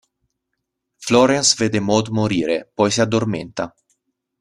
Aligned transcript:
Florence 1.09 1.53
vede 1.59 1.79
Maud 1.79 2.07
morire, 2.09 2.71
poi 2.73 2.89
si 2.89 3.01
addormenta. 3.01 3.71